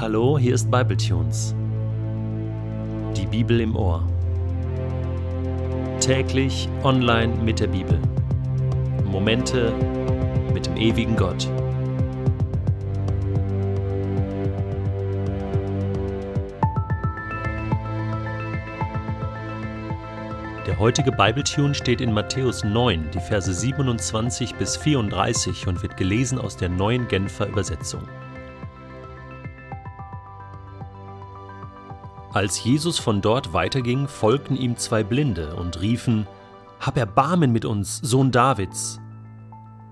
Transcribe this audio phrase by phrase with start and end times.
[0.00, 1.54] Hallo, hier ist Bibletunes.
[3.14, 4.02] Die Bibel im Ohr.
[6.00, 8.00] Täglich online mit der Bibel.
[9.04, 9.74] Momente
[10.54, 11.46] mit dem ewigen Gott.
[20.66, 26.38] Der heutige Bibletune steht in Matthäus 9, die Verse 27 bis 34 und wird gelesen
[26.38, 28.08] aus der neuen Genfer Übersetzung.
[32.32, 36.28] Als Jesus von dort weiterging, folgten ihm zwei Blinde und riefen,
[36.78, 39.00] Hab Erbarmen mit uns, Sohn Davids.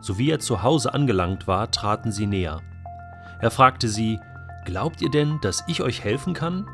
[0.00, 2.60] So wie er zu Hause angelangt war, traten sie näher.
[3.40, 4.20] Er fragte sie,
[4.66, 6.68] Glaubt ihr denn, dass ich euch helfen kann?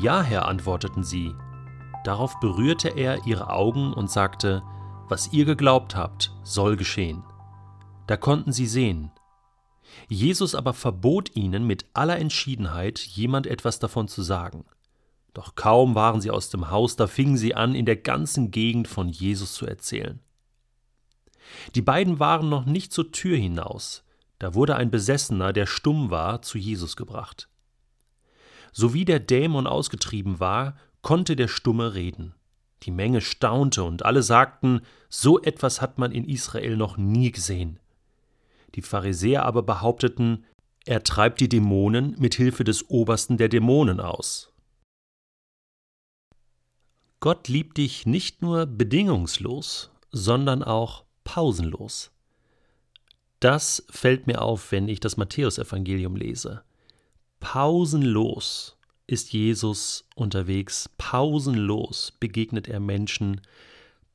[0.00, 1.34] Ja, Herr, antworteten sie.
[2.02, 4.62] Darauf berührte er ihre Augen und sagte,
[5.08, 7.22] Was ihr geglaubt habt, soll geschehen.
[8.08, 9.12] Da konnten sie sehen.
[10.08, 14.64] Jesus aber verbot ihnen mit aller Entschiedenheit, jemand etwas davon zu sagen.
[15.34, 18.88] Doch kaum waren sie aus dem Haus, da fingen sie an, in der ganzen Gegend
[18.88, 20.20] von Jesus zu erzählen.
[21.74, 24.04] Die beiden waren noch nicht zur Tür hinaus,
[24.38, 27.48] da wurde ein Besessener, der stumm war, zu Jesus gebracht.
[28.72, 32.34] So wie der Dämon ausgetrieben war, konnte der Stumme reden.
[32.84, 37.78] Die Menge staunte und alle sagten, so etwas hat man in Israel noch nie gesehen.
[38.74, 40.44] Die Pharisäer aber behaupteten,
[40.86, 44.49] er treibt die Dämonen mit Hilfe des Obersten der Dämonen aus.
[47.20, 52.10] Gott liebt dich nicht nur bedingungslos, sondern auch pausenlos.
[53.40, 56.62] Das fällt mir auf, wenn ich das Matthäusevangelium lese.
[57.38, 58.76] Pausenlos
[59.06, 63.40] ist Jesus unterwegs, pausenlos begegnet er Menschen,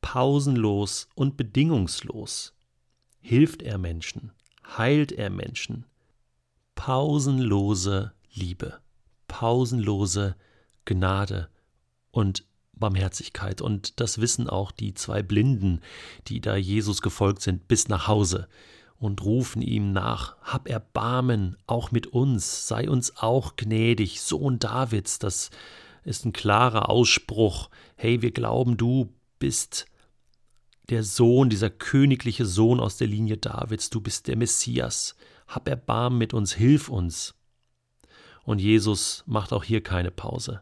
[0.02, 2.54] pausenlos und bedingungslos
[3.26, 4.32] hilft er Menschen,
[4.78, 5.86] heilt er Menschen.
[6.76, 8.80] Pausenlose Liebe,
[9.28, 10.36] pausenlose
[10.86, 11.50] Gnade
[12.12, 12.46] und
[12.78, 13.62] Barmherzigkeit.
[13.62, 15.82] Und das wissen auch die zwei Blinden,
[16.28, 18.48] die da Jesus gefolgt sind, bis nach Hause
[18.98, 25.20] und rufen ihm nach, Hab Erbarmen auch mit uns, sei uns auch gnädig, Sohn Davids.
[25.20, 25.52] Das
[26.04, 27.70] ist ein klarer Ausspruch.
[27.96, 29.86] Hey, wir glauben, du bist
[30.90, 35.16] der Sohn, dieser königliche Sohn aus der Linie Davids, du bist der Messias.
[35.48, 37.36] Hab Erbarmen mit uns, hilf uns.
[38.44, 40.62] Und Jesus macht auch hier keine Pause.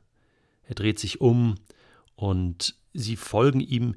[0.64, 1.56] Er dreht sich um,
[2.16, 3.96] und sie folgen ihm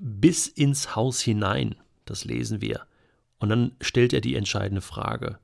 [0.00, 1.76] bis ins Haus hinein.
[2.04, 2.86] Das lesen wir.
[3.38, 5.38] Und dann stellt er die entscheidende Frage.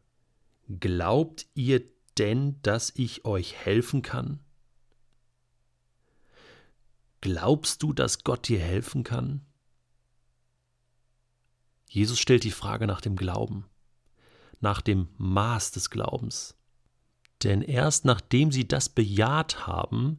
[0.81, 1.83] Glaubt ihr
[2.19, 4.41] denn, dass ich euch helfen kann?
[7.21, 9.45] Glaubst du, dass Gott dir helfen kann?
[11.89, 13.67] Jesus stellt die Frage nach dem Glauben,
[14.61, 16.57] nach dem Maß des Glaubens.
[17.43, 20.19] Denn erst nachdem sie das bejaht haben,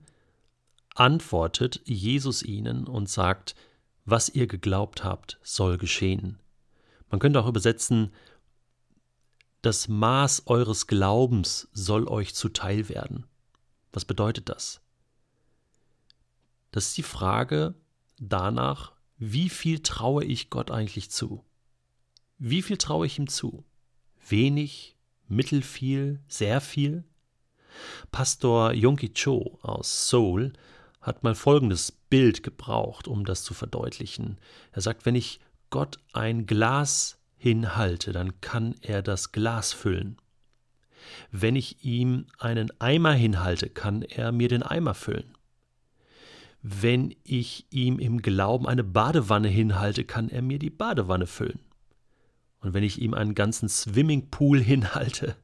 [0.95, 3.55] antwortet Jesus ihnen und sagt,
[4.05, 6.39] was ihr geglaubt habt, soll geschehen.
[7.09, 8.11] Man könnte auch übersetzen,
[9.61, 13.25] das Maß eures Glaubens soll euch zuteil werden.
[13.91, 14.81] Was bedeutet das?
[16.71, 17.73] Das ist die Frage
[18.19, 21.43] danach, wie viel traue ich Gott eigentlich zu?
[22.37, 23.63] Wie viel traue ich ihm zu?
[24.27, 24.95] Wenig,
[25.27, 27.03] mittelfiel, sehr viel?
[28.11, 30.53] Pastor Yongki Cho aus Seoul
[31.05, 34.39] hat mal folgendes Bild gebraucht, um das zu verdeutlichen.
[34.71, 35.39] Er sagt, wenn ich
[35.69, 40.17] Gott ein Glas hinhalte, dann kann er das Glas füllen.
[41.31, 45.37] Wenn ich ihm einen Eimer hinhalte, kann er mir den Eimer füllen.
[46.63, 51.59] Wenn ich ihm im Glauben eine Badewanne hinhalte, kann er mir die Badewanne füllen.
[52.61, 55.35] Und wenn ich ihm einen ganzen Swimmingpool hinhalte,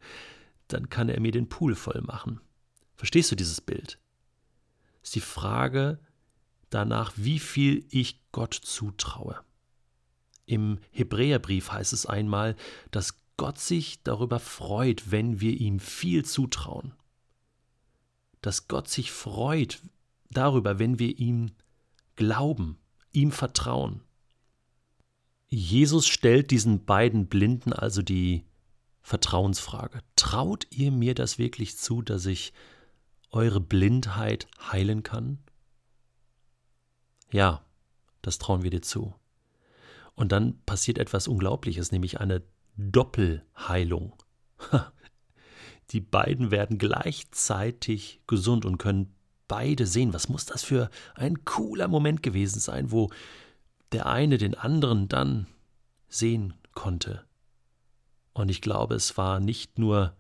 [0.70, 2.42] dann kann er mir den Pool voll machen.
[2.96, 4.00] Verstehst du dieses Bild?
[5.02, 6.00] Ist die Frage
[6.70, 9.40] danach, wie viel ich Gott zutraue.
[10.46, 12.56] Im Hebräerbrief heißt es einmal,
[12.92, 16.94] dass Gott sich darüber freut, wenn wir ihm viel zutrauen.
[18.42, 19.82] Dass Gott sich freut
[20.30, 21.52] darüber, wenn wir ihm
[22.16, 22.78] glauben,
[23.12, 24.02] ihm vertrauen.
[25.48, 28.46] Jesus stellt diesen beiden Blinden also die
[29.02, 30.00] Vertrauensfrage.
[30.16, 32.54] Traut ihr mir das wirklich zu, dass ich
[33.32, 35.40] eure Blindheit heilen kann?
[37.32, 37.64] Ja,
[38.22, 39.14] das trauen wir dir zu.
[40.16, 42.44] Und dann passiert etwas Unglaubliches, nämlich eine
[42.78, 44.14] Doppelheilung.
[45.92, 49.14] Die beiden werden gleichzeitig gesund und können
[49.48, 50.14] beide sehen.
[50.14, 53.10] Was muss das für ein cooler Moment gewesen sein, wo
[53.92, 55.48] der eine den anderen dann
[56.08, 57.26] sehen konnte.
[58.34, 60.16] Und ich glaube, es war nicht nur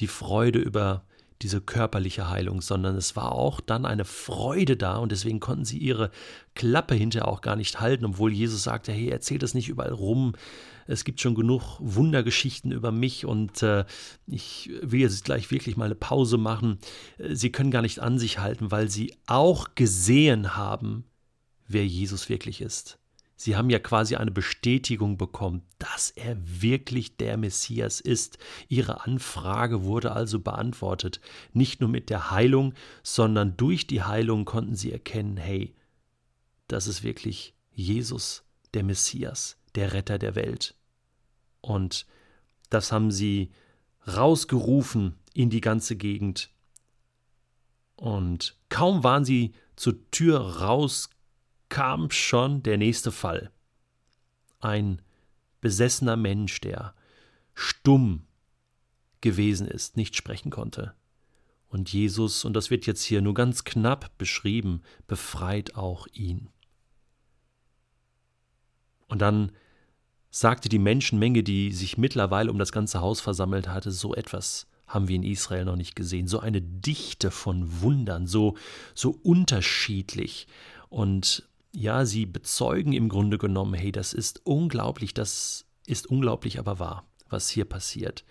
[0.00, 1.04] die Freude über
[1.42, 5.78] diese körperliche Heilung, sondern es war auch dann eine Freude da und deswegen konnten sie
[5.78, 6.10] ihre
[6.54, 10.34] Klappe hinterher auch gar nicht halten, obwohl Jesus sagte, hey, erzählt das nicht überall rum,
[10.86, 13.84] es gibt schon genug Wundergeschichten über mich und äh,
[14.26, 16.78] ich will jetzt gleich wirklich mal eine Pause machen.
[17.18, 21.04] Sie können gar nicht an sich halten, weil sie auch gesehen haben,
[21.68, 22.98] wer Jesus wirklich ist.
[23.42, 28.38] Sie haben ja quasi eine Bestätigung bekommen, dass er wirklich der Messias ist.
[28.68, 31.20] Ihre Anfrage wurde also beantwortet.
[31.52, 32.72] Nicht nur mit der Heilung,
[33.02, 35.74] sondern durch die Heilung konnten sie erkennen, hey,
[36.68, 38.44] das ist wirklich Jesus,
[38.74, 40.76] der Messias, der Retter der Welt.
[41.62, 42.06] Und
[42.70, 43.50] das haben sie
[44.06, 46.52] rausgerufen in die ganze Gegend.
[47.96, 51.10] Und kaum waren sie zur Tür raus,
[51.72, 53.50] kam schon der nächste Fall.
[54.60, 55.00] Ein
[55.62, 56.94] besessener Mensch, der
[57.54, 58.26] stumm
[59.22, 60.92] gewesen ist, nicht sprechen konnte.
[61.68, 66.50] Und Jesus, und das wird jetzt hier nur ganz knapp beschrieben, befreit auch ihn.
[69.08, 69.52] Und dann
[70.28, 75.08] sagte die Menschenmenge, die sich mittlerweile um das ganze Haus versammelt hatte, so etwas haben
[75.08, 78.58] wir in Israel noch nicht gesehen, so eine Dichte von Wundern, so
[78.94, 80.46] so unterschiedlich
[80.90, 86.78] und ja, sie bezeugen im Grunde genommen, hey, das ist unglaublich, das ist unglaublich, aber
[86.78, 88.24] wahr, was hier passiert.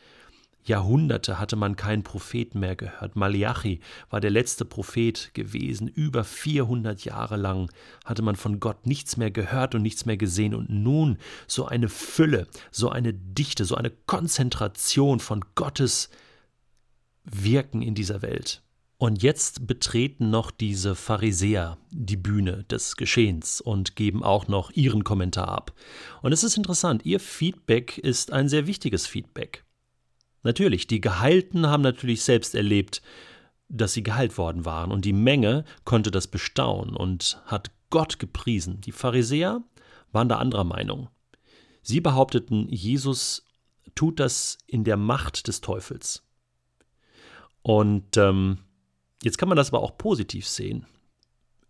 [0.63, 3.15] Jahrhunderte hatte man keinen Propheten mehr gehört.
[3.15, 3.79] Malachi
[4.09, 5.88] war der letzte Prophet gewesen.
[5.88, 7.71] Über 400 Jahre lang
[8.05, 10.53] hatte man von Gott nichts mehr gehört und nichts mehr gesehen.
[10.53, 11.17] Und nun
[11.47, 16.09] so eine Fülle, so eine Dichte, so eine Konzentration von Gottes
[17.23, 18.61] Wirken in dieser Welt.
[19.01, 25.03] Und jetzt betreten noch diese Pharisäer die Bühne des Geschehens und geben auch noch ihren
[25.03, 25.74] Kommentar ab.
[26.21, 29.65] Und es ist interessant, ihr Feedback ist ein sehr wichtiges Feedback.
[30.44, 33.01] Natürlich, die Geheilten haben natürlich selbst erlebt,
[33.69, 38.81] dass sie geheilt worden waren, und die Menge konnte das bestaunen und hat Gott gepriesen.
[38.81, 39.63] Die Pharisäer
[40.12, 41.09] waren da anderer Meinung.
[41.81, 43.48] Sie behaupteten, Jesus
[43.95, 46.21] tut das in der Macht des Teufels.
[47.63, 48.59] Und ähm,
[49.23, 50.85] Jetzt kann man das aber auch positiv sehen.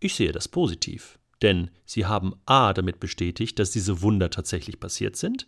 [0.00, 5.16] Ich sehe das positiv, denn sie haben a damit bestätigt, dass diese Wunder tatsächlich passiert
[5.16, 5.46] sind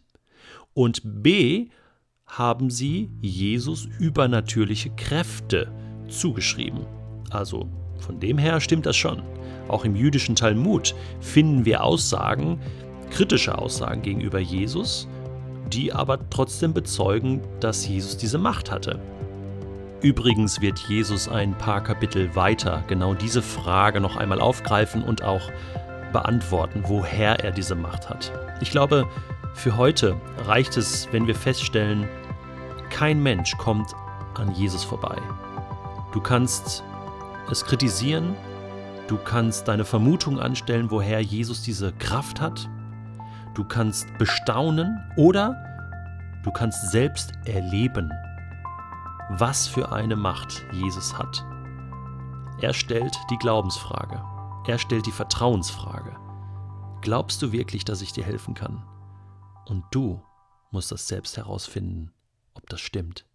[0.74, 1.68] und b
[2.26, 5.70] haben sie Jesus übernatürliche Kräfte
[6.08, 6.86] zugeschrieben.
[7.30, 7.68] Also
[7.98, 9.22] von dem her stimmt das schon.
[9.68, 12.60] Auch im jüdischen Talmud finden wir Aussagen,
[13.10, 15.08] kritische Aussagen gegenüber Jesus,
[15.72, 19.00] die aber trotzdem bezeugen, dass Jesus diese Macht hatte.
[20.02, 25.50] Übrigens wird Jesus ein paar Kapitel weiter genau diese Frage noch einmal aufgreifen und auch
[26.12, 28.32] beantworten, woher er diese Macht hat.
[28.61, 29.08] Ich glaube,
[29.55, 32.08] für heute reicht es, wenn wir feststellen,
[32.91, 33.94] kein Mensch kommt
[34.35, 35.17] an Jesus vorbei.
[36.12, 36.85] Du kannst
[37.50, 38.35] es kritisieren,
[39.08, 42.69] du kannst deine Vermutung anstellen, woher Jesus diese Kraft hat,
[43.55, 45.56] du kannst bestaunen oder
[46.44, 48.12] du kannst selbst erleben,
[49.30, 51.44] was für eine Macht Jesus hat.
[52.60, 54.22] Er stellt die Glaubensfrage.
[54.66, 56.16] Er stellt die Vertrauensfrage.
[57.00, 58.82] Glaubst du wirklich, dass ich dir helfen kann?
[59.66, 60.22] Und du
[60.70, 62.12] musst das selbst herausfinden,
[62.54, 63.26] ob das stimmt.